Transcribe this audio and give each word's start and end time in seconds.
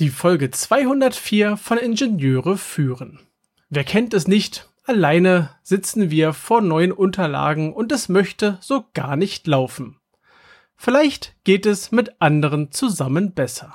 Die 0.00 0.10
Folge 0.10 0.52
204 0.52 1.56
von 1.56 1.76
Ingenieure 1.76 2.56
führen. 2.56 3.18
Wer 3.68 3.82
kennt 3.82 4.14
es 4.14 4.28
nicht? 4.28 4.70
Alleine 4.84 5.50
sitzen 5.64 6.08
wir 6.08 6.34
vor 6.34 6.60
neuen 6.60 6.92
Unterlagen 6.92 7.72
und 7.72 7.90
es 7.90 8.08
möchte 8.08 8.58
so 8.60 8.84
gar 8.94 9.16
nicht 9.16 9.48
laufen. 9.48 9.96
Vielleicht 10.76 11.34
geht 11.42 11.66
es 11.66 11.90
mit 11.90 12.20
anderen 12.20 12.70
zusammen 12.70 13.32
besser. 13.34 13.74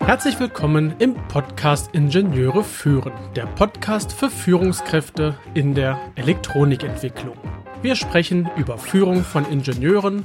Herzlich 0.00 0.40
willkommen 0.40 0.96
im 0.98 1.14
Podcast 1.28 1.94
Ingenieure 1.94 2.64
führen, 2.64 3.12
der 3.36 3.46
Podcast 3.46 4.12
für 4.12 4.28
Führungskräfte 4.28 5.38
in 5.54 5.76
der 5.76 6.00
Elektronikentwicklung. 6.16 7.36
Wir 7.80 7.94
sprechen 7.94 8.50
über 8.56 8.76
Führung 8.76 9.22
von 9.24 9.44
Ingenieuren, 9.44 10.24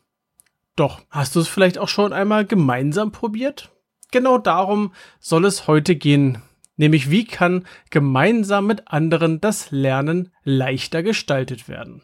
Doch, 0.75 1.01
hast 1.09 1.35
du 1.35 1.39
es 1.39 1.47
vielleicht 1.47 1.77
auch 1.77 1.89
schon 1.89 2.13
einmal 2.13 2.45
gemeinsam 2.45 3.11
probiert? 3.11 3.71
Genau 4.11 4.37
darum 4.37 4.93
soll 5.19 5.45
es 5.45 5.67
heute 5.67 5.95
gehen. 5.95 6.41
Nämlich 6.77 7.09
wie 7.09 7.25
kann 7.25 7.65
gemeinsam 7.89 8.67
mit 8.67 8.87
anderen 8.87 9.39
das 9.41 9.71
Lernen 9.71 10.33
leichter 10.43 11.03
gestaltet 11.03 11.67
werden. 11.67 12.01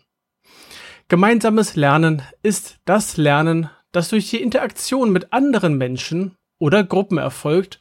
Gemeinsames 1.07 1.75
Lernen 1.75 2.21
ist 2.43 2.79
das 2.85 3.17
Lernen, 3.17 3.69
das 3.91 4.09
durch 4.09 4.29
die 4.29 4.41
Interaktion 4.41 5.11
mit 5.11 5.31
anderen 5.31 5.77
Menschen 5.77 6.35
oder 6.59 6.83
Gruppen 6.83 7.17
erfolgt 7.17 7.79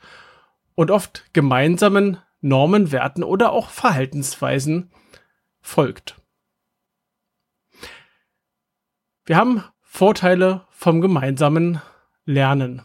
und 0.75 0.91
oft 0.91 1.25
gemeinsamen 1.33 2.19
Normen, 2.41 2.93
Werten 2.93 3.25
oder 3.25 3.53
auch 3.53 3.71
Verhaltensweisen 3.71 4.91
folgt. 5.61 6.17
Wir 9.25 9.37
haben 9.37 9.65
Vorteile 9.83 10.66
vom 10.77 11.01
gemeinsamen 11.01 11.81
Lernen. 12.27 12.83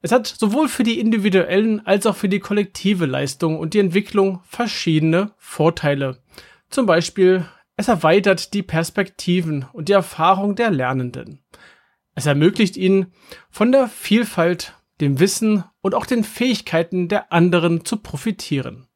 Es 0.00 0.12
hat 0.12 0.26
sowohl 0.28 0.68
für 0.68 0.84
die 0.84 1.00
individuellen 1.00 1.84
als 1.84 2.06
auch 2.06 2.14
für 2.14 2.28
die 2.28 2.38
kollektive 2.38 3.04
Leistung 3.04 3.58
und 3.58 3.74
die 3.74 3.80
Entwicklung 3.80 4.40
verschiedene 4.46 5.32
Vorteile. 5.38 6.22
Zum 6.70 6.86
Beispiel, 6.86 7.46
es 7.76 7.88
erweitert 7.88 8.54
die 8.54 8.62
Perspektiven 8.62 9.66
und 9.72 9.88
die 9.88 9.92
Erfahrung 9.92 10.54
der 10.54 10.70
Lernenden. 10.70 11.42
Es 12.14 12.26
ermöglicht 12.26 12.76
ihnen, 12.76 13.12
von 13.50 13.72
der 13.72 13.88
Vielfalt, 13.88 14.74
dem 15.00 15.18
Wissen 15.18 15.64
und 15.80 15.94
auch 15.94 16.06
den 16.06 16.22
Fähigkeiten 16.22 17.08
der 17.08 17.32
anderen 17.32 17.84
zu 17.84 17.96
profitieren. 17.96 18.86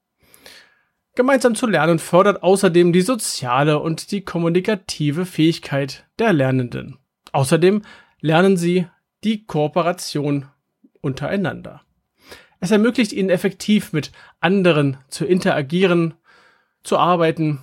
Gemeinsam 1.14 1.54
zu 1.54 1.66
lernen 1.66 1.98
fördert 1.98 2.42
außerdem 2.42 2.92
die 2.92 3.02
soziale 3.02 3.80
und 3.80 4.12
die 4.12 4.24
kommunikative 4.24 5.26
Fähigkeit 5.26 6.06
der 6.18 6.32
Lernenden. 6.32 6.98
Außerdem 7.32 7.82
lernen 8.20 8.56
sie 8.56 8.86
die 9.24 9.44
Kooperation 9.46 10.46
untereinander. 11.00 11.82
Es 12.60 12.70
ermöglicht 12.70 13.12
ihnen 13.12 13.30
effektiv 13.30 13.92
mit 13.92 14.12
anderen 14.40 14.98
zu 15.08 15.24
interagieren, 15.24 16.14
zu 16.84 16.96
arbeiten, 16.96 17.60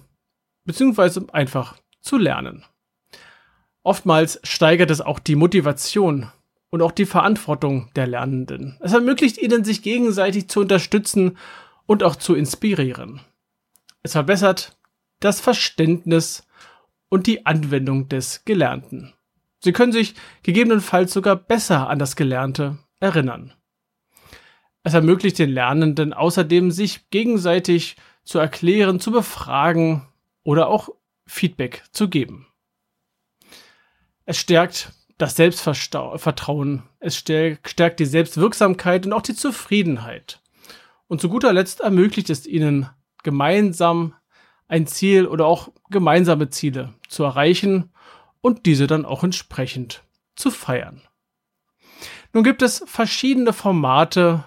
beziehungsweise 0.65 1.25
einfach 1.31 1.77
zu 2.01 2.17
lernen. 2.17 2.65
Oftmals 3.83 4.39
steigert 4.43 4.91
es 4.91 5.01
auch 5.01 5.19
die 5.19 5.35
Motivation 5.35 6.29
und 6.69 6.81
auch 6.81 6.91
die 6.91 7.05
Verantwortung 7.05 7.89
der 7.95 8.07
Lernenden. 8.07 8.77
Es 8.81 8.93
ermöglicht 8.93 9.37
ihnen, 9.37 9.63
sich 9.63 9.81
gegenseitig 9.81 10.49
zu 10.49 10.59
unterstützen 10.59 11.37
und 11.85 12.03
auch 12.03 12.15
zu 12.15 12.35
inspirieren. 12.35 13.21
Es 14.03 14.11
verbessert 14.11 14.77
das 15.19 15.39
Verständnis 15.39 16.45
und 17.09 17.25
die 17.25 17.45
Anwendung 17.45 18.09
des 18.09 18.45
Gelernten. 18.45 19.13
Sie 19.59 19.73
können 19.73 19.91
sich 19.91 20.15
gegebenenfalls 20.43 21.13
sogar 21.13 21.35
besser 21.35 21.89
an 21.89 21.99
das 21.99 22.15
Gelernte 22.15 22.77
erinnern. 22.99 23.53
Es 24.83 24.93
ermöglicht 24.93 25.37
den 25.37 25.49
Lernenden 25.49 26.13
außerdem, 26.13 26.71
sich 26.71 27.09
gegenseitig 27.09 27.97
zu 28.23 28.39
erklären, 28.39 28.99
zu 28.99 29.11
befragen 29.11 30.07
oder 30.43 30.67
auch 30.67 30.89
Feedback 31.25 31.83
zu 31.91 32.09
geben. 32.09 32.47
Es 34.25 34.37
stärkt 34.37 34.93
das 35.17 35.35
Selbstvertrauen, 35.35 36.83
es 36.99 37.17
stärkt 37.17 37.99
die 37.99 38.05
Selbstwirksamkeit 38.05 39.05
und 39.05 39.13
auch 39.13 39.21
die 39.21 39.35
Zufriedenheit. 39.35 40.41
Und 41.07 41.19
zu 41.19 41.27
guter 41.27 41.51
Letzt 41.51 41.81
ermöglicht 41.81 42.29
es 42.29 42.47
ihnen, 42.47 42.89
gemeinsam 43.23 44.13
ein 44.67 44.87
Ziel 44.87 45.25
oder 45.25 45.45
auch 45.45 45.69
gemeinsame 45.89 46.49
Ziele 46.49 46.93
zu 47.09 47.23
erreichen 47.23 47.91
und 48.41 48.65
diese 48.65 48.87
dann 48.87 49.05
auch 49.05 49.23
entsprechend 49.23 50.03
zu 50.35 50.51
feiern. 50.51 51.01
Nun 52.33 52.43
gibt 52.43 52.61
es 52.61 52.83
verschiedene 52.85 53.53
Formate 53.53 54.45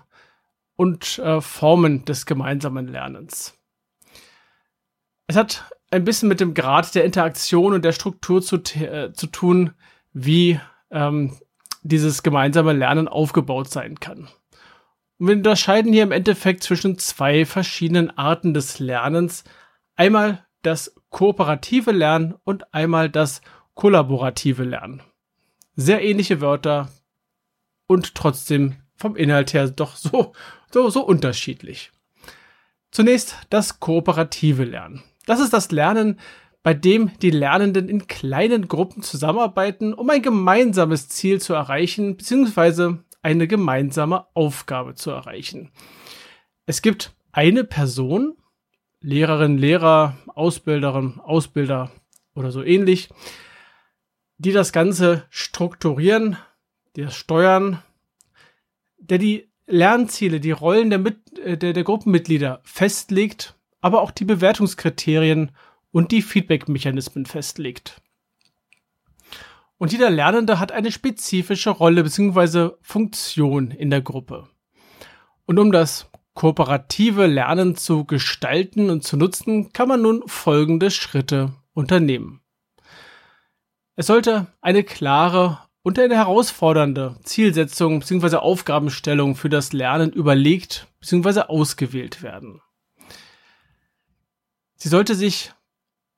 und 0.76 1.19
äh, 1.19 1.41
Formen 1.41 2.04
des 2.04 2.26
gemeinsamen 2.26 2.86
Lernens. 2.88 3.58
Es 5.26 5.36
hat 5.36 5.64
ein 5.91 6.04
bisschen 6.04 6.28
mit 6.28 6.41
dem 6.41 6.54
Grad 6.54 6.94
der 6.94 7.04
Interaktion 7.04 7.75
und 7.75 7.84
der 7.84 7.92
Struktur 7.92 8.42
zu, 8.42 8.56
äh, 8.56 9.12
zu 9.12 9.26
tun, 9.26 9.72
wie 10.12 10.59
ähm, 10.91 11.36
dieses 11.82 12.22
gemeinsame 12.22 12.72
Lernen 12.72 13.09
aufgebaut 13.09 13.70
sein 13.70 14.00
kann. 14.00 14.28
Und 15.19 15.28
wir 15.28 15.36
unterscheiden 15.36 15.92
hier 15.92 16.03
im 16.03 16.12
Endeffekt 16.12 16.62
zwischen 16.62 16.98
zwei 16.98 17.44
verschiedenen 17.44 18.16
Arten 18.16 18.54
des 18.54 18.78
Lernens. 18.78 19.44
Einmal 19.97 20.47
das 20.62 20.94
kooperative 21.10 21.92
Lernen 21.92 22.34
und 22.44 22.72
einmal 22.74 23.10
das 23.10 23.42
kollaborative 23.82 24.62
Lernen. 24.62 25.03
Sehr 25.75 26.04
ähnliche 26.04 26.41
Wörter 26.41 26.88
und 27.88 28.15
trotzdem 28.15 28.76
vom 28.94 29.16
Inhalt 29.16 29.54
her 29.54 29.69
doch 29.70 29.97
so, 29.97 30.34
so, 30.70 30.88
so 30.88 31.04
unterschiedlich. 31.04 31.91
Zunächst 32.92 33.38
das 33.50 33.81
kooperative 33.81 34.62
Lernen. 34.62 35.03
Das 35.26 35.41
ist 35.41 35.53
das 35.53 35.72
Lernen, 35.72 36.21
bei 36.62 36.75
dem 36.75 37.10
die 37.22 37.32
Lernenden 37.32 37.88
in 37.88 38.06
kleinen 38.06 38.69
Gruppen 38.69 39.03
zusammenarbeiten, 39.03 39.94
um 39.94 40.09
ein 40.10 40.22
gemeinsames 40.22 41.09
Ziel 41.09 41.41
zu 41.41 41.53
erreichen, 41.53 42.16
beziehungsweise 42.16 43.03
eine 43.21 43.48
gemeinsame 43.48 44.26
Aufgabe 44.34 44.94
zu 44.94 45.10
erreichen. 45.10 45.72
Es 46.66 46.82
gibt 46.82 47.16
eine 47.32 47.65
Person, 47.65 48.37
Lehrerin, 49.00 49.59
Lehrer, 49.59 50.16
Ausbilderin, 50.28 51.19
Ausbilder 51.19 51.91
oder 52.37 52.53
so 52.53 52.62
ähnlich, 52.62 53.09
die 54.44 54.53
das 54.53 54.72
Ganze 54.72 55.25
strukturieren, 55.30 56.36
die 56.97 57.03
das 57.03 57.14
steuern, 57.14 57.80
der 58.98 59.19
die 59.19 59.48
Lernziele, 59.66 60.41
die 60.41 60.50
Rollen 60.50 60.91
der, 60.91 60.98
Mit 60.98 61.38
äh, 61.38 61.56
der, 61.56 61.72
der 61.72 61.84
Gruppenmitglieder 61.84 62.60
festlegt, 62.64 63.54
aber 63.80 64.03
auch 64.03 64.10
die 64.10 64.25
Bewertungskriterien 64.25 65.53
und 65.92 66.10
die 66.10 66.22
Feedback-Mechanismen 66.22 67.25
festlegt. 67.25 68.00
Und 69.78 69.92
jeder 69.92 70.10
Lernende 70.10 70.59
hat 70.59 70.72
eine 70.72 70.92
spezifische 70.92 71.70
Rolle 71.70 72.03
bzw. 72.03 72.70
Funktion 72.82 73.70
in 73.70 73.91
der 73.91 74.03
Gruppe. 74.03 74.48
Und 75.47 75.59
um 75.59 75.72
das 75.72 76.10
kooperative 76.34 77.27
Lernen 77.27 77.77
zu 77.77 78.04
gestalten 78.04 78.91
und 78.91 79.04
zu 79.04 79.16
nutzen, 79.16 79.72
kann 79.72 79.88
man 79.88 80.03
nun 80.03 80.22
folgende 80.27 80.91
Schritte 80.91 81.53
unternehmen. 81.74 82.41
Es 83.94 84.06
sollte 84.06 84.47
eine 84.60 84.84
klare 84.84 85.59
und 85.83 85.98
eine 85.98 86.16
herausfordernde 86.16 87.16
Zielsetzung 87.24 88.00
bzw. 88.00 88.36
Aufgabenstellung 88.36 89.34
für 89.34 89.48
das 89.48 89.72
Lernen 89.72 90.12
überlegt 90.12 90.89
bzw. 91.00 91.41
ausgewählt 91.42 92.22
werden. 92.22 92.60
Sie 94.77 94.89
sollte 94.89 95.15
sich 95.15 95.53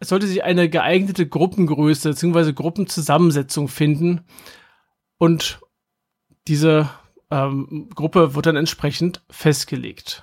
es 0.01 0.09
sollte 0.09 0.27
sich 0.27 0.45
eine 0.45 0.69
geeignete 0.69 1.27
Gruppengröße 1.27 2.11
bzw. 2.11 2.53
Gruppenzusammensetzung 2.53 3.69
finden 3.69 4.27
und 5.19 5.61
diese 6.47 6.91
ähm, 7.31 7.89
Gruppe 7.95 8.35
wird 8.35 8.47
dann 8.47 8.57
entsprechend 8.57 9.23
festgelegt. 9.31 10.23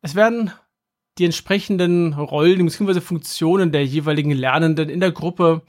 Es 0.00 0.14
werden 0.14 0.50
die 1.18 1.26
entsprechenden 1.26 2.14
Rollen 2.14 2.64
bzw. 2.64 3.00
Funktionen 3.00 3.70
der 3.70 3.84
jeweiligen 3.84 4.30
Lernenden 4.30 4.88
in 4.88 5.00
der 5.00 5.12
Gruppe 5.12 5.62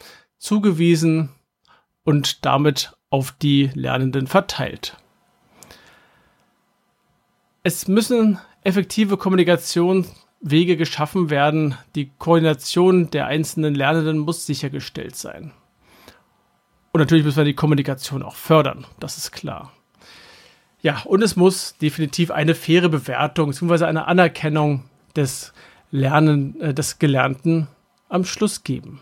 zugewiesen 0.44 1.30
und 2.04 2.46
damit 2.46 2.92
auf 3.10 3.32
die 3.32 3.72
Lernenden 3.74 4.28
verteilt. 4.28 4.98
Es 7.64 7.88
müssen 7.88 8.40
effektive 8.62 9.16
Kommunikationswege 9.16 10.76
geschaffen 10.76 11.30
werden. 11.30 11.78
Die 11.96 12.12
Koordination 12.18 13.10
der 13.10 13.28
einzelnen 13.28 13.74
Lernenden 13.74 14.18
muss 14.18 14.46
sichergestellt 14.46 15.16
sein. 15.16 15.54
Und 16.92 17.00
natürlich 17.00 17.24
müssen 17.24 17.38
wir 17.38 17.46
die 17.46 17.56
Kommunikation 17.56 18.22
auch 18.22 18.36
fördern, 18.36 18.86
das 19.00 19.18
ist 19.18 19.32
klar. 19.32 19.72
Ja, 20.82 21.02
und 21.06 21.22
es 21.22 21.38
muss 21.38 21.78
definitiv 21.78 22.30
eine 22.30 22.54
faire 22.54 22.90
Bewertung 22.90 23.50
bzw. 23.50 23.86
eine 23.86 24.08
Anerkennung 24.08 24.84
des 25.16 25.54
Lernen, 25.90 26.60
äh, 26.60 26.74
des 26.74 27.00
Gelernten 27.00 27.70
am 28.10 28.26
Schluss 28.26 28.66
geben. 28.66 29.00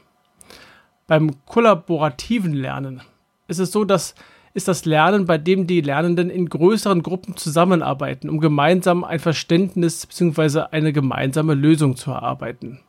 Beim 1.12 1.46
kollaborativen 1.46 2.54
Lernen 2.54 3.02
ist 3.50 3.60
es 3.60 3.74
so, 3.74 3.84
dass 3.84 4.16
ist 4.54 4.70
das 4.70 4.86
Lernen, 4.86 5.26
bei 5.26 5.38
dem 5.38 5.68
die 5.68 5.82
Lernenden 5.82 6.30
in 6.30 6.48
größeren 6.48 7.04
Gruppen 7.04 7.36
zusammenarbeiten, 7.36 8.30
um 8.30 8.40
gemeinsam 8.40 9.04
ein 9.04 9.20
Verständnis 9.20 10.08
bzw. 10.08 10.68
eine 10.72 10.94
gemeinsame 10.94 11.54
Lösung 11.54 11.98
zu 11.98 12.12
erarbeiten. 12.12 12.80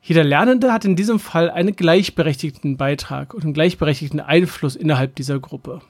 Jeder 0.00 0.22
Lernende 0.22 0.72
hat 0.72 0.84
in 0.84 0.94
diesem 0.94 1.18
Fall 1.18 1.50
einen 1.50 1.74
gleichberechtigten 1.74 2.76
Beitrag 2.76 3.34
und 3.34 3.42
einen 3.42 3.52
gleichberechtigten 3.52 4.20
Einfluss 4.20 4.76
innerhalb 4.76 5.16
dieser 5.16 5.40
Gruppe. 5.40 5.80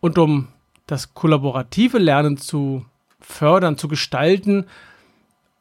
Und 0.00 0.18
um 0.18 0.48
das 0.88 1.14
kollaborative 1.14 1.98
Lernen 1.98 2.36
zu 2.36 2.84
fördern, 3.20 3.78
zu 3.78 3.86
gestalten, 3.86 4.66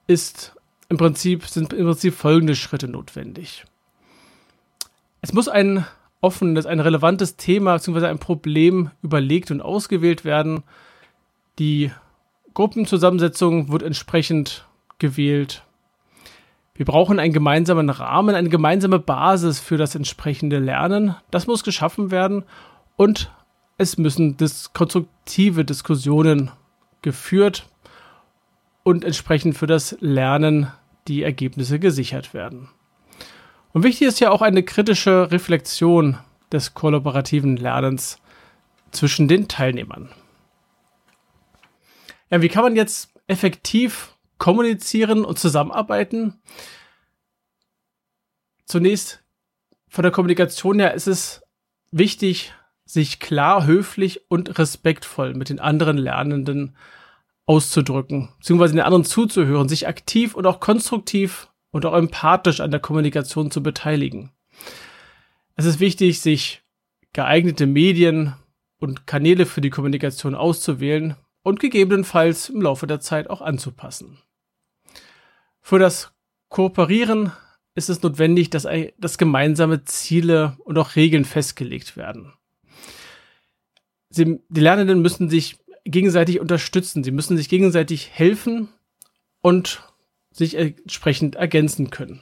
ist 0.07 0.55
im 0.89 0.97
Prinzip, 0.97 1.45
sind 1.45 1.71
im 1.71 1.85
Prinzip 1.85 2.15
folgende 2.15 2.55
Schritte 2.55 2.87
notwendig. 2.87 3.65
Es 5.23 5.31
muss 5.31 5.47
ein 5.47 5.85
offenes, 6.19 6.65
ein 6.65 6.81
relevantes 6.81 7.37
Thema 7.37 7.75
bzw. 7.75 8.07
ein 8.07 8.19
Problem 8.19 8.91
überlegt 9.01 9.51
und 9.51 9.61
ausgewählt 9.61 10.25
werden. 10.25 10.63
Die 11.59 11.91
Gruppenzusammensetzung 12.53 13.71
wird 13.71 13.83
entsprechend 13.83 14.67
gewählt. 14.99 15.63
Wir 16.75 16.85
brauchen 16.85 17.19
einen 17.19 17.31
gemeinsamen 17.31 17.89
Rahmen, 17.89 18.35
eine 18.35 18.49
gemeinsame 18.49 18.99
Basis 18.99 19.61
für 19.61 19.77
das 19.77 19.95
entsprechende 19.95 20.59
Lernen. 20.59 21.15
Das 21.31 21.47
muss 21.47 21.63
geschaffen 21.63 22.11
werden 22.11 22.43
und 22.97 23.31
es 23.77 23.97
müssen 23.97 24.35
dis 24.35 24.73
konstruktive 24.73 25.63
Diskussionen 25.63 26.51
geführt 27.01 27.69
und 28.83 29.05
entsprechend 29.05 29.55
für 29.55 29.67
das 29.67 29.95
Lernen 30.01 30.67
die 31.07 31.23
Ergebnisse 31.23 31.79
gesichert 31.79 32.33
werden. 32.33 32.67
Und 33.73 33.83
wichtig 33.83 34.07
ist 34.07 34.19
ja 34.19 34.31
auch 34.31 34.41
eine 34.41 34.63
kritische 34.63 35.31
Reflexion 35.31 36.17
des 36.51 36.73
kollaborativen 36.73 37.57
Lernens 37.57 38.19
zwischen 38.91 39.27
den 39.27 39.47
Teilnehmern. 39.47 40.09
Ja, 42.29 42.41
wie 42.41 42.49
kann 42.49 42.63
man 42.63 42.75
jetzt 42.75 43.13
effektiv 43.27 44.13
kommunizieren 44.37 45.23
und 45.23 45.39
zusammenarbeiten. 45.39 46.41
Zunächst 48.65 49.23
von 49.87 50.03
der 50.03 50.11
Kommunikation 50.11 50.79
her 50.79 50.93
ist 50.93 51.07
es 51.07 51.43
wichtig, 51.91 52.53
sich 52.85 53.21
klar, 53.21 53.65
höflich 53.65 54.29
und 54.29 54.59
respektvoll 54.59 55.33
mit 55.33 55.47
den 55.47 55.59
anderen 55.61 55.97
Lernenden 55.97 56.75
auszudrücken, 57.45 58.33
beziehungsweise 58.39 58.73
den 58.73 58.83
anderen 58.83 59.05
zuzuhören, 59.05 59.69
sich 59.69 59.87
aktiv 59.87 60.35
und 60.35 60.45
auch 60.45 60.59
konstruktiv 60.59 61.49
und 61.73 61.85
auch 61.85 61.95
empathisch 61.95 62.61
an 62.61 62.71
der 62.71 62.79
Kommunikation 62.79 63.51
zu 63.51 63.61
beteiligen. 63.61 64.31
Es 65.55 65.65
ist 65.65 65.79
wichtig, 65.79 66.21
sich 66.21 66.61
geeignete 67.11 67.65
Medien 67.65 68.35
und 68.79 69.07
Kanäle 69.07 69.45
für 69.45 69.59
die 69.59 69.71
Kommunikation 69.71 70.35
auszuwählen 70.35 71.15
und 71.41 71.59
gegebenenfalls 71.59 72.49
im 72.49 72.61
Laufe 72.61 72.87
der 72.87 72.99
Zeit 72.99 73.29
auch 73.29 73.41
anzupassen. 73.41 74.19
Für 75.61 75.79
das 75.79 76.11
Kooperieren 76.49 77.31
ist 77.73 77.89
es 77.89 78.03
notwendig, 78.03 78.51
dass, 78.51 78.67
dass 78.99 79.17
gemeinsame 79.17 79.83
Ziele 79.83 80.55
und 80.63 80.77
auch 80.77 80.95
Regeln 80.95 81.25
festgelegt 81.25 81.97
werden. 81.97 82.33
Sie, 84.09 84.39
die 84.47 84.61
Lernenden 84.61 85.01
müssen 85.01 85.27
sich 85.27 85.57
gegenseitig 85.85 86.39
unterstützen, 86.39 87.03
sie 87.03 87.11
müssen 87.11 87.35
sich 87.35 87.49
gegenseitig 87.49 88.11
helfen 88.11 88.69
und 89.41 89.81
sich 90.33 90.55
entsprechend 90.55 91.35
ergänzen 91.35 91.89
können. 91.89 92.21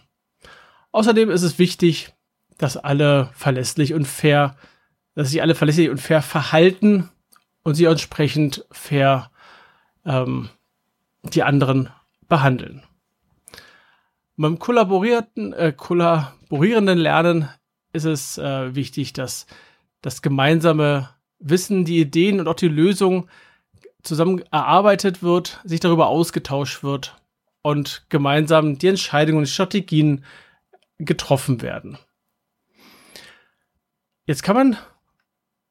Außerdem 0.92 1.32
ist 1.32 1.42
es 1.42 1.58
wichtig, 1.58 2.14
dass 2.58 2.78
alle 2.78 3.32
verlässlich 3.34 3.94
und 3.94 4.06
fair, 4.06 4.56
dass 5.16 5.32
sich 5.32 5.42
alle 5.42 5.56
verlässlich 5.56 5.90
und 5.90 5.98
fair 5.98 6.22
verhalten 6.22 7.10
und 7.64 7.76
sie 7.76 7.86
entsprechend 7.86 8.66
fair 8.72 9.32
ähm, 10.06 10.50
die 11.24 11.44
anderen 11.44 11.90
behandeln. 12.28 12.84
Beim 14.36 14.60
kollaborierten, 14.60 15.54
äh, 15.54 15.74
kollaborierenden 15.76 16.98
Lernen 16.98 17.50
ist 17.94 18.06
es 18.06 18.38
äh, 18.38 18.76
wichtig, 18.76 19.14
dass 19.14 19.46
das 20.02 20.22
gemeinsame 20.22 21.10
Wissen, 21.40 21.86
die 21.86 22.00
Ideen 22.00 22.40
und 22.40 22.48
auch 22.48 22.56
die 22.56 22.68
Lösung 22.68 23.28
zusammen 24.04 24.42
erarbeitet 24.52 25.22
wird, 25.22 25.62
sich 25.64 25.80
darüber 25.80 26.08
ausgetauscht 26.08 26.84
wird 26.84 27.21
und 27.62 28.06
gemeinsam 28.10 28.78
die 28.78 28.88
Entscheidungen 28.88 29.40
und 29.40 29.48
Strategien 29.48 30.24
getroffen 30.98 31.62
werden. 31.62 31.98
Jetzt 34.26 34.44
kann 34.44 34.56
man 34.56 34.78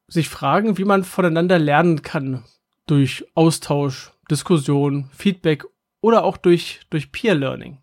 sich 0.08 0.28
fragen, 0.28 0.76
wie 0.76 0.84
man 0.84 1.04
voneinander 1.04 1.58
lernen 1.58 2.02
kann 2.02 2.44
durch 2.86 3.24
Austausch, 3.34 4.12
Diskussion, 4.30 5.08
Feedback 5.12 5.64
oder 6.00 6.24
auch 6.24 6.36
durch, 6.36 6.80
durch 6.90 7.12
Peer 7.12 7.34
Learning. 7.34 7.78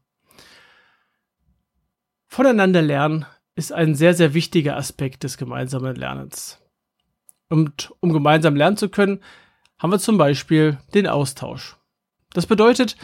Voneinander 2.27 2.81
lernen 2.81 3.25
ist 3.55 3.71
ein 3.71 3.95
sehr, 3.95 4.13
sehr 4.13 4.33
wichtiger 4.33 4.75
Aspekt 4.75 5.23
des 5.23 5.37
gemeinsamen 5.37 5.95
Lernens. 5.95 6.61
Und 7.49 7.93
um 8.01 8.11
gemeinsam 8.11 8.55
lernen 8.55 8.77
zu 8.77 8.89
können, 8.89 9.21
haben 9.79 9.91
wir 9.91 9.99
zum 9.99 10.17
Beispiel 10.17 10.77
den 10.93 11.07
Austausch. 11.07 11.77
Das 12.33 12.45
bedeutet, 12.45 12.97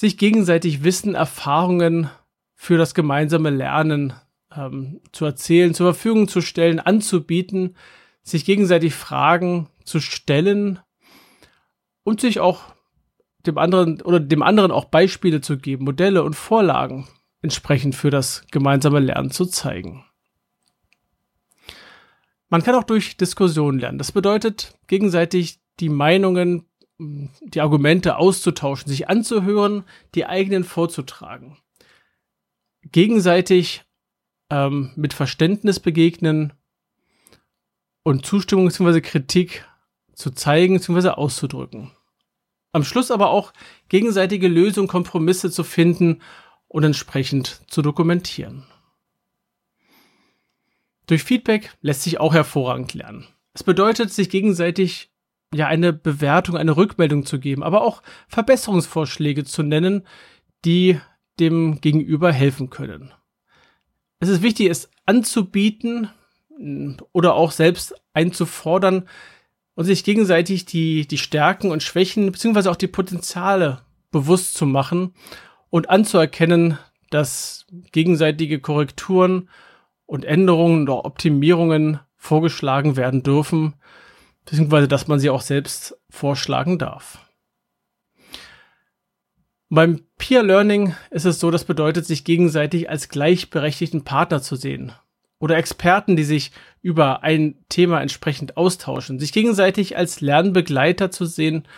sich 0.00 0.16
gegenseitig 0.16 0.82
Wissen, 0.82 1.14
Erfahrungen 1.14 2.08
für 2.54 2.78
das 2.78 2.94
gemeinsame 2.94 3.50
Lernen 3.50 4.14
ähm, 4.56 5.02
zu 5.12 5.26
erzählen, 5.26 5.74
zur 5.74 5.92
Verfügung 5.92 6.26
zu 6.26 6.40
stellen, 6.40 6.80
anzubieten, 6.80 7.76
sich 8.22 8.46
gegenseitig 8.46 8.94
Fragen 8.94 9.68
zu 9.84 10.00
stellen 10.00 10.78
und 12.02 12.22
sich 12.22 12.40
auch 12.40 12.62
dem 13.44 13.58
anderen 13.58 14.00
oder 14.00 14.20
dem 14.20 14.42
anderen 14.42 14.70
auch 14.70 14.86
Beispiele 14.86 15.42
zu 15.42 15.58
geben, 15.58 15.84
Modelle 15.84 16.22
und 16.22 16.34
Vorlagen, 16.34 17.06
entsprechend 17.42 17.94
für 17.94 18.08
das 18.08 18.46
gemeinsame 18.50 19.00
Lernen 19.00 19.30
zu 19.30 19.44
zeigen. 19.44 20.06
Man 22.48 22.62
kann 22.62 22.74
auch 22.74 22.84
durch 22.84 23.18
Diskussion 23.18 23.78
lernen. 23.78 23.98
Das 23.98 24.12
bedeutet, 24.12 24.78
gegenseitig 24.86 25.60
die 25.78 25.90
Meinungen, 25.90 26.69
die 27.40 27.60
Argumente 27.60 28.16
auszutauschen, 28.16 28.88
sich 28.88 29.08
anzuhören, 29.08 29.84
die 30.14 30.26
eigenen 30.26 30.64
vorzutragen. 30.64 31.56
Gegenseitig 32.82 33.84
ähm, 34.50 34.92
mit 34.96 35.12
Verständnis 35.12 35.80
begegnen 35.80 36.52
und 38.02 38.26
Zustimmung 38.26 38.66
bzw. 38.66 39.00
Kritik 39.00 39.66
zu 40.14 40.30
zeigen 40.30 40.74
bzw. 40.74 41.10
auszudrücken. 41.10 41.90
Am 42.72 42.84
Schluss 42.84 43.10
aber 43.10 43.30
auch 43.30 43.52
gegenseitige 43.88 44.48
Lösungen, 44.48 44.88
Kompromisse 44.88 45.50
zu 45.50 45.64
finden 45.64 46.20
und 46.68 46.84
entsprechend 46.84 47.62
zu 47.68 47.82
dokumentieren. 47.82 48.64
Durch 51.06 51.24
Feedback 51.24 51.76
lässt 51.80 52.02
sich 52.02 52.20
auch 52.20 52.34
hervorragend 52.34 52.94
lernen. 52.94 53.26
Es 53.52 53.64
bedeutet, 53.64 54.12
sich 54.12 54.30
gegenseitig 54.30 55.10
ja 55.54 55.66
eine 55.66 55.92
Bewertung, 55.92 56.56
eine 56.56 56.76
Rückmeldung 56.76 57.26
zu 57.26 57.40
geben, 57.40 57.62
aber 57.62 57.82
auch 57.82 58.02
Verbesserungsvorschläge 58.28 59.44
zu 59.44 59.62
nennen, 59.62 60.06
die 60.64 61.00
dem 61.38 61.80
Gegenüber 61.80 62.32
helfen 62.32 62.70
können. 62.70 63.12
Es 64.20 64.28
ist 64.28 64.42
wichtig, 64.42 64.68
es 64.68 64.90
anzubieten 65.06 66.10
oder 67.12 67.34
auch 67.34 67.52
selbst 67.52 67.94
einzufordern 68.12 69.08
und 69.74 69.86
sich 69.86 70.04
gegenseitig 70.04 70.66
die, 70.66 71.08
die 71.08 71.18
Stärken 71.18 71.70
und 71.70 71.82
Schwächen 71.82 72.30
beziehungsweise 72.30 72.70
auch 72.70 72.76
die 72.76 72.86
Potenziale 72.86 73.80
bewusst 74.10 74.54
zu 74.54 74.66
machen 74.66 75.14
und 75.70 75.88
anzuerkennen, 75.88 76.78
dass 77.10 77.66
gegenseitige 77.92 78.60
Korrekturen 78.60 79.48
und 80.06 80.24
Änderungen 80.24 80.82
oder 80.82 81.04
Optimierungen 81.04 82.00
vorgeschlagen 82.16 82.96
werden 82.96 83.22
dürfen, 83.22 83.74
beziehungsweise 84.44 84.88
dass 84.88 85.08
man 85.08 85.20
sie 85.20 85.30
auch 85.30 85.40
selbst 85.40 85.96
vorschlagen 86.08 86.78
darf. 86.78 87.18
Beim 89.68 90.02
Peer 90.18 90.42
Learning 90.42 90.94
ist 91.10 91.26
es 91.26 91.38
so, 91.38 91.50
das 91.52 91.64
bedeutet, 91.64 92.04
sich 92.04 92.24
gegenseitig 92.24 92.90
als 92.90 93.08
gleichberechtigten 93.08 94.02
Partner 94.02 94.42
zu 94.42 94.56
sehen 94.56 94.92
oder 95.38 95.56
Experten, 95.56 96.16
die 96.16 96.24
sich 96.24 96.50
über 96.82 97.22
ein 97.22 97.56
Thema 97.68 98.00
entsprechend 98.00 98.56
austauschen, 98.56 99.20
sich 99.20 99.32
gegenseitig 99.32 99.96
als 99.96 100.20
Lernbegleiter 100.20 101.10
zu 101.10 101.24
sehen 101.24 101.68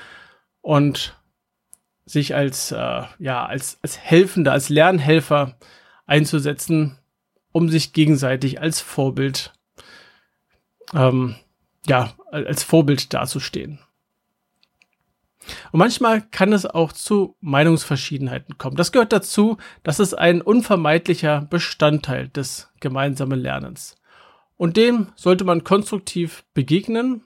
und 0.62 1.16
sich 2.04 2.34
als, 2.34 2.72
äh, 2.72 3.02
ja, 3.18 3.46
als, 3.46 3.78
als 3.82 3.98
Helfender, 3.98 4.52
als 4.52 4.68
Lernhelfer 4.68 5.56
einzusetzen, 6.06 6.98
um 7.52 7.68
sich 7.68 7.92
gegenseitig 7.92 8.60
als 8.60 8.80
Vorbild, 8.80 9.52
ähm, 10.94 11.36
ja, 11.86 12.12
als 12.30 12.62
Vorbild 12.62 13.12
dazustehen. 13.12 13.78
Und 15.72 15.78
manchmal 15.78 16.22
kann 16.22 16.52
es 16.52 16.66
auch 16.66 16.92
zu 16.92 17.36
Meinungsverschiedenheiten 17.40 18.58
kommen. 18.58 18.76
Das 18.76 18.92
gehört 18.92 19.12
dazu, 19.12 19.56
das 19.82 19.98
ist 19.98 20.14
ein 20.14 20.40
unvermeidlicher 20.40 21.46
Bestandteil 21.50 22.28
des 22.28 22.70
gemeinsamen 22.80 23.40
Lernens. 23.40 23.96
Und 24.56 24.76
dem 24.76 25.08
sollte 25.16 25.44
man 25.44 25.64
konstruktiv 25.64 26.44
begegnen, 26.54 27.24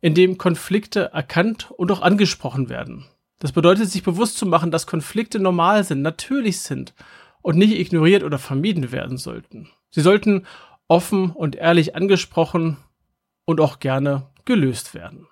indem 0.00 0.38
Konflikte 0.38 1.10
erkannt 1.12 1.70
und 1.70 1.92
auch 1.92 2.00
angesprochen 2.00 2.70
werden. 2.70 3.06
Das 3.38 3.52
bedeutet, 3.52 3.90
sich 3.90 4.02
bewusst 4.02 4.38
zu 4.38 4.46
machen, 4.46 4.70
dass 4.70 4.86
Konflikte 4.86 5.38
normal 5.38 5.84
sind, 5.84 6.02
natürlich 6.02 6.60
sind 6.60 6.94
und 7.42 7.56
nicht 7.56 7.78
ignoriert 7.78 8.22
oder 8.22 8.38
vermieden 8.38 8.92
werden 8.92 9.18
sollten. 9.18 9.68
Sie 9.90 10.00
sollten 10.00 10.46
offen 10.88 11.30
und 11.30 11.56
ehrlich 11.56 11.94
angesprochen 11.94 12.78
und 13.50 13.60
auch 13.60 13.80
gerne 13.80 14.26
gelöst 14.44 14.94
werden. 14.94 15.26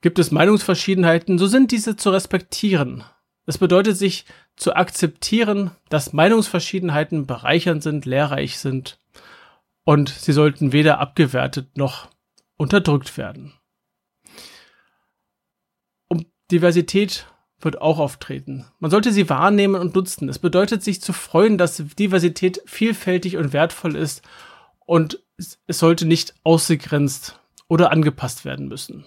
Gibt 0.00 0.18
es 0.18 0.30
Meinungsverschiedenheiten, 0.30 1.38
so 1.38 1.46
sind 1.46 1.70
diese 1.72 1.96
zu 1.96 2.10
respektieren. 2.10 3.04
Es 3.46 3.58
bedeutet 3.58 3.96
sich 3.96 4.24
zu 4.56 4.74
akzeptieren, 4.74 5.72
dass 5.88 6.12
Meinungsverschiedenheiten 6.12 7.26
bereichernd 7.26 7.82
sind, 7.82 8.06
lehrreich 8.06 8.58
sind 8.58 8.98
und 9.84 10.08
sie 10.08 10.32
sollten 10.32 10.72
weder 10.72 10.98
abgewertet 10.98 11.76
noch 11.76 12.08
unterdrückt 12.56 13.16
werden. 13.18 13.54
Um 16.08 16.26
Diversität 16.50 17.26
wird 17.58 17.80
auch 17.82 17.98
auftreten. 17.98 18.66
Man 18.78 18.90
sollte 18.90 19.12
sie 19.12 19.28
wahrnehmen 19.28 19.74
und 19.74 19.94
nutzen. 19.94 20.28
Es 20.28 20.38
bedeutet 20.38 20.82
sich 20.82 21.02
zu 21.02 21.12
freuen, 21.12 21.58
dass 21.58 21.82
Diversität 21.98 22.62
vielfältig 22.64 23.36
und 23.36 23.52
wertvoll 23.52 23.96
ist 23.96 24.22
und 24.86 25.22
es 25.66 25.78
sollte 25.78 26.06
nicht 26.06 26.34
ausgegrenzt 26.44 27.40
oder 27.68 27.90
angepasst 27.90 28.44
werden 28.44 28.68
müssen. 28.68 29.04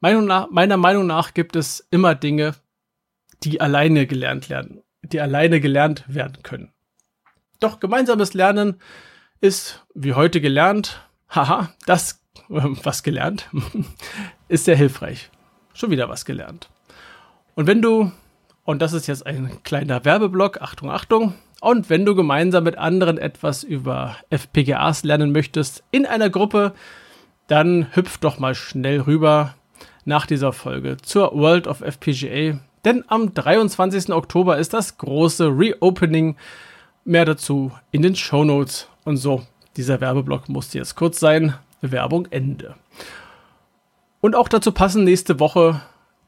Meiner 0.00 0.76
Meinung 0.76 1.06
nach 1.06 1.34
gibt 1.34 1.56
es 1.56 1.86
immer 1.90 2.14
Dinge, 2.14 2.54
die 3.42 3.60
alleine 3.60 4.06
gelernt 4.06 4.48
werden, 4.48 4.82
die 5.02 5.20
alleine 5.20 5.60
gelernt 5.60 6.04
werden 6.06 6.42
können. 6.42 6.72
Doch 7.58 7.80
gemeinsames 7.80 8.32
Lernen 8.32 8.80
ist, 9.40 9.84
wie 9.94 10.14
heute 10.14 10.40
gelernt, 10.40 11.06
haha, 11.28 11.72
das, 11.86 12.22
äh, 12.48 12.62
was 12.82 13.02
gelernt, 13.02 13.48
ist 14.48 14.64
sehr 14.64 14.76
hilfreich. 14.76 15.30
Schon 15.74 15.90
wieder 15.90 16.08
was 16.08 16.24
gelernt. 16.24 16.68
Und 17.54 17.66
wenn 17.66 17.82
du, 17.82 18.10
und 18.70 18.80
das 18.80 18.92
ist 18.92 19.08
jetzt 19.08 19.26
ein 19.26 19.50
kleiner 19.64 20.04
Werbeblock, 20.04 20.62
Achtung, 20.62 20.90
Achtung, 20.90 21.34
und 21.60 21.90
wenn 21.90 22.06
du 22.06 22.14
gemeinsam 22.14 22.64
mit 22.64 22.78
anderen 22.78 23.18
etwas 23.18 23.64
über 23.64 24.16
FPGAs 24.30 25.02
lernen 25.02 25.32
möchtest 25.32 25.82
in 25.90 26.06
einer 26.06 26.30
Gruppe, 26.30 26.72
dann 27.48 27.88
hüpf 27.94 28.18
doch 28.18 28.38
mal 28.38 28.54
schnell 28.54 29.00
rüber 29.00 29.54
nach 30.04 30.24
dieser 30.24 30.52
Folge 30.52 30.96
zur 31.02 31.34
World 31.34 31.66
of 31.66 31.80
FPGA, 31.80 32.60
denn 32.84 33.04
am 33.08 33.34
23. 33.34 34.10
Oktober 34.10 34.56
ist 34.56 34.72
das 34.72 34.96
große 34.96 35.48
Reopening. 35.48 36.36
Mehr 37.04 37.24
dazu 37.24 37.72
in 37.90 38.02
den 38.02 38.14
Show 38.14 38.44
Notes 38.44 38.88
und 39.04 39.16
so. 39.16 39.42
Dieser 39.76 40.00
Werbeblock 40.00 40.48
musste 40.48 40.78
jetzt 40.78 40.94
kurz 40.94 41.18
sein. 41.18 41.54
Werbung 41.82 42.26
Ende. 42.30 42.76
Und 44.20 44.36
auch 44.36 44.48
dazu 44.48 44.70
passen 44.70 45.04
nächste 45.04 45.40
Woche 45.40 45.80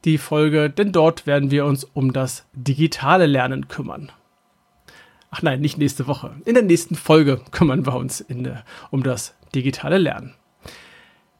die 0.05 0.17
Folge, 0.17 0.69
denn 0.69 0.91
dort 0.91 1.25
werden 1.25 1.51
wir 1.51 1.65
uns 1.65 1.83
um 1.83 2.13
das 2.13 2.45
digitale 2.53 3.25
Lernen 3.25 3.67
kümmern. 3.67 4.11
Ach 5.31 5.41
nein, 5.41 5.61
nicht 5.61 5.77
nächste 5.77 6.07
Woche. 6.07 6.35
In 6.45 6.53
der 6.53 6.63
nächsten 6.63 6.95
Folge 6.95 7.41
kümmern 7.51 7.85
wir 7.85 7.95
uns 7.95 8.21
in, 8.21 8.55
um 8.91 9.03
das 9.03 9.35
digitale 9.55 9.97
Lernen. 9.97 10.35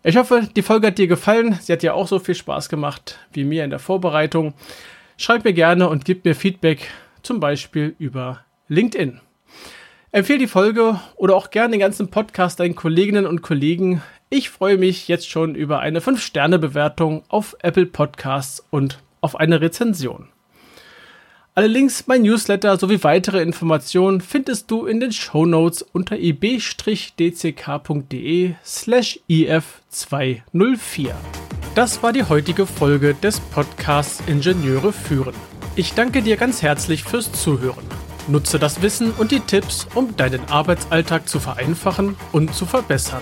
Ich 0.01 0.17
hoffe, 0.17 0.49
die 0.55 0.63
Folge 0.63 0.87
hat 0.87 0.97
dir 0.97 1.07
gefallen. 1.07 1.57
Sie 1.61 1.71
hat 1.71 1.81
dir 1.81 1.93
auch 1.93 2.07
so 2.07 2.19
viel 2.19 2.35
Spaß 2.35 2.69
gemacht 2.69 3.19
wie 3.31 3.45
mir 3.45 3.63
in 3.63 3.69
der 3.69 3.79
Vorbereitung. 3.79 4.53
Schreib 5.15 5.45
mir 5.45 5.53
gerne 5.53 5.87
und 5.87 6.05
gib 6.05 6.25
mir 6.25 6.35
Feedback, 6.35 6.89
zum 7.21 7.39
Beispiel 7.39 7.95
über 7.99 8.41
LinkedIn. 8.67 9.21
Empfehle 10.11 10.39
die 10.39 10.47
Folge 10.47 10.99
oder 11.15 11.35
auch 11.35 11.51
gerne 11.51 11.71
den 11.71 11.79
ganzen 11.79 12.09
Podcast 12.09 12.59
deinen 12.59 12.75
Kolleginnen 12.75 13.25
und 13.25 13.41
Kollegen. 13.41 14.01
Ich 14.35 14.49
freue 14.49 14.79
mich 14.79 15.07
jetzt 15.07 15.29
schon 15.29 15.53
über 15.53 15.81
eine 15.81 15.99
5-Sterne-Bewertung 15.99 17.21
auf 17.27 17.55
Apple 17.59 17.85
Podcasts 17.85 18.65
und 18.71 18.97
auf 19.21 19.35
eine 19.35 19.61
Rezension. 19.61 20.27
Alle 21.53 21.67
Links, 21.67 22.07
mein 22.07 22.23
Newsletter 22.23 22.79
sowie 22.79 23.03
weitere 23.03 23.43
Informationen 23.43 24.21
findest 24.21 24.71
du 24.71 24.87
in 24.87 24.99
den 24.99 25.11
Show 25.11 25.45
Notes 25.45 25.83
unter 25.83 26.17
ib-dck.de 26.17 26.55
slash 28.65 29.19
if204. 29.29 31.11
Das 31.75 32.01
war 32.01 32.11
die 32.11 32.23
heutige 32.23 32.65
Folge 32.65 33.13
des 33.13 33.39
Podcasts 33.39 34.23
Ingenieure 34.25 34.93
führen. 34.93 35.35
Ich 35.75 35.93
danke 35.93 36.23
dir 36.23 36.37
ganz 36.37 36.63
herzlich 36.63 37.03
fürs 37.03 37.31
Zuhören. 37.33 37.85
Nutze 38.27 38.57
das 38.57 38.81
Wissen 38.81 39.11
und 39.11 39.29
die 39.29 39.41
Tipps, 39.41 39.87
um 39.93 40.17
deinen 40.17 40.43
Arbeitsalltag 40.49 41.29
zu 41.29 41.39
vereinfachen 41.39 42.15
und 42.31 42.55
zu 42.55 42.65
verbessern. 42.65 43.21